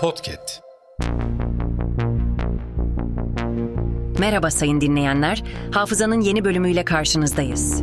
Podcast. 0.00 0.62
Merhaba 4.18 4.50
sayın 4.50 4.80
dinleyenler. 4.80 5.44
Hafızanın 5.72 6.20
yeni 6.20 6.44
bölümüyle 6.44 6.84
karşınızdayız. 6.84 7.82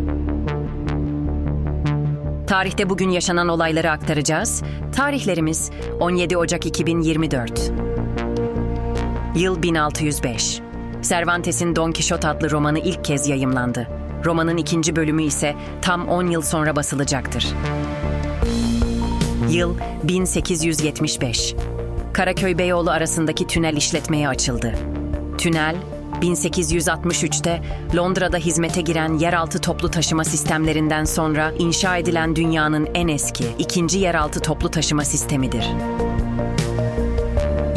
Tarihte 2.48 2.90
bugün 2.90 3.10
yaşanan 3.10 3.48
olayları 3.48 3.92
aktaracağız. 3.92 4.64
Tarihlerimiz 4.96 5.72
17 6.00 6.38
Ocak 6.38 6.66
2024. 6.66 7.72
Yıl 9.36 9.64
1605. 9.64 10.62
Cervantes'in 11.02 11.76
Don 11.76 11.92
Quixote 11.92 12.28
adlı 12.28 12.52
romanı 12.52 12.80
ilk 12.80 13.06
kez 13.06 13.28
yayımlandı. 13.28 13.88
Romanın 14.26 14.58
ikinci 14.58 14.96
bölümü 14.96 15.24
ise 15.24 15.56
tam 15.82 16.08
10 16.08 16.28
yıl 16.28 16.42
sonra 16.42 16.76
basılacaktır. 16.76 17.48
Yıl 19.50 19.76
1875. 20.04 21.56
Karaköy 22.18 22.58
Beyoğlu 22.58 22.92
arasındaki 22.92 23.48
tünel 23.48 23.78
işletmeye 23.78 24.28
açıldı. 24.28 24.74
Tünel, 25.38 25.76
1863'te 26.22 27.62
Londra'da 27.96 28.38
hizmete 28.38 28.82
giren 28.82 29.14
yeraltı 29.14 29.62
toplu 29.62 29.92
taşıma 29.92 30.24
sistemlerinden 30.24 31.06
sonra 31.06 31.52
inşa 31.60 31.98
edilen 31.98 32.36
dünyanın 32.36 32.88
en 32.94 33.08
eski 33.08 33.46
ikinci 33.60 34.00
yeraltı 34.00 34.40
toplu 34.40 34.72
taşıma 34.72 35.06
sistemidir. 35.06 35.66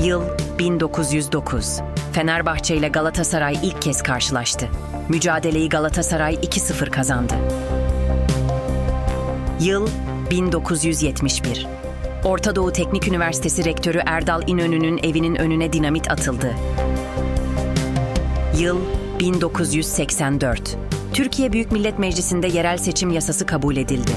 Yıl 0.04 0.22
1909. 0.58 1.80
Fenerbahçe 2.12 2.76
ile 2.76 2.88
Galatasaray 2.88 3.56
ilk 3.62 3.82
kez 3.82 4.02
karşılaştı. 4.02 4.68
Mücadeleyi 5.08 5.68
Galatasaray 5.68 6.34
2-0 6.34 6.90
kazandı. 6.90 7.34
Yıl 9.60 9.88
1971. 10.30 11.79
Orta 12.24 12.56
Doğu 12.56 12.72
Teknik 12.72 13.08
Üniversitesi 13.08 13.64
Rektörü 13.64 14.00
Erdal 14.06 14.42
İnönü'nün 14.46 14.98
evinin 14.98 15.34
önüne 15.34 15.72
dinamit 15.72 16.10
atıldı. 16.10 16.54
Yıl 18.58 18.80
1984. 19.20 20.76
Türkiye 21.14 21.52
Büyük 21.52 21.72
Millet 21.72 21.98
Meclisi'nde 21.98 22.46
yerel 22.46 22.78
seçim 22.78 23.10
yasası 23.10 23.46
kabul 23.46 23.76
edildi. 23.76 24.10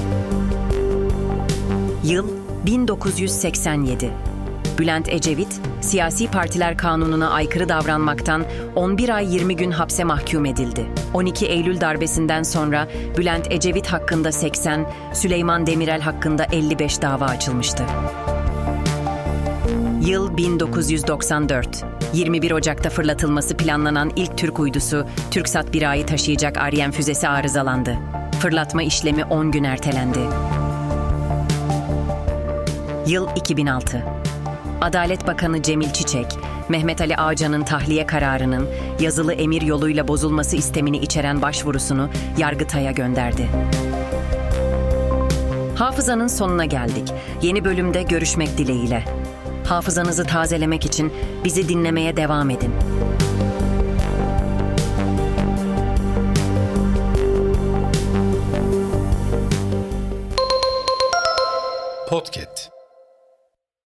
Yıl 2.04 2.28
1987. 2.66 4.10
Bülent 4.78 5.08
Ecevit, 5.08 5.60
siyasi 5.80 6.30
partiler 6.30 6.76
kanununa 6.76 7.30
aykırı 7.30 7.68
davranmaktan 7.68 8.44
11 8.74 9.08
ay 9.08 9.34
20 9.34 9.56
gün 9.56 9.70
hapse 9.70 10.04
mahkum 10.04 10.46
edildi. 10.46 10.86
12 11.14 11.46
Eylül 11.46 11.80
darbesinden 11.80 12.42
sonra 12.42 12.88
Bülent 13.18 13.52
Ecevit 13.52 13.86
hakkında 13.86 14.32
80, 14.32 14.86
Süleyman 15.12 15.66
Demirel 15.66 16.00
hakkında 16.00 16.46
55 16.52 17.02
dava 17.02 17.24
açılmıştı. 17.24 17.84
Yıl 20.06 20.36
1994. 20.36 21.84
21 22.12 22.50
Ocak'ta 22.50 22.90
fırlatılması 22.90 23.56
planlanan 23.56 24.12
ilk 24.16 24.38
Türk 24.38 24.60
uydusu 24.60 25.06
TürkSat 25.30 25.74
1A'yı 25.74 26.06
taşıyacak 26.06 26.58
Ariane 26.58 26.92
füzesi 26.92 27.28
arızalandı. 27.28 27.96
Fırlatma 28.40 28.82
işlemi 28.82 29.24
10 29.24 29.50
gün 29.50 29.64
ertelendi. 29.64 30.20
Yıl 33.06 33.28
2006. 33.36 34.13
Adalet 34.84 35.26
Bakanı 35.26 35.62
Cemil 35.62 35.92
Çiçek, 35.92 36.26
Mehmet 36.68 37.00
Ali 37.00 37.16
Ağcan'ın 37.16 37.62
tahliye 37.62 38.06
kararının 38.06 38.68
yazılı 39.00 39.32
emir 39.32 39.62
yoluyla 39.62 40.08
bozulması 40.08 40.56
istemini 40.56 40.98
içeren 40.98 41.42
başvurusunu 41.42 42.08
Yargıtay'a 42.38 42.90
gönderdi. 42.92 43.48
Hafızanın 45.76 46.26
sonuna 46.26 46.64
geldik. 46.64 47.12
Yeni 47.42 47.64
bölümde 47.64 48.02
görüşmek 48.02 48.58
dileğiyle. 48.58 49.04
Hafızanızı 49.66 50.24
tazelemek 50.24 50.84
için 50.84 51.12
bizi 51.44 51.68
dinlemeye 51.68 52.16
devam 52.16 52.50
edin. 52.50 52.74
Podcast. 62.08 62.73